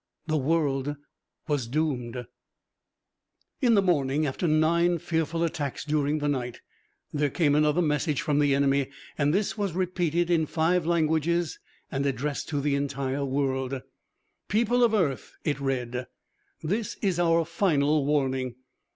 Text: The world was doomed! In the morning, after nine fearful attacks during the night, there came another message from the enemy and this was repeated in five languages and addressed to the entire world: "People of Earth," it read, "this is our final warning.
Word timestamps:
The 0.25 0.35
world 0.35 0.95
was 1.47 1.67
doomed! 1.67 2.25
In 3.61 3.75
the 3.75 3.83
morning, 3.83 4.25
after 4.25 4.47
nine 4.47 4.97
fearful 4.97 5.43
attacks 5.43 5.85
during 5.85 6.17
the 6.17 6.27
night, 6.27 6.59
there 7.13 7.29
came 7.29 7.53
another 7.53 7.83
message 7.83 8.19
from 8.23 8.39
the 8.39 8.55
enemy 8.55 8.89
and 9.15 9.31
this 9.31 9.59
was 9.59 9.73
repeated 9.73 10.31
in 10.31 10.47
five 10.47 10.87
languages 10.87 11.59
and 11.91 12.03
addressed 12.07 12.49
to 12.49 12.61
the 12.61 12.73
entire 12.73 13.23
world: 13.23 13.79
"People 14.49 14.83
of 14.83 14.95
Earth," 14.95 15.33
it 15.43 15.59
read, 15.59 16.07
"this 16.63 16.97
is 17.03 17.19
our 17.19 17.45
final 17.45 18.03
warning. 18.03 18.55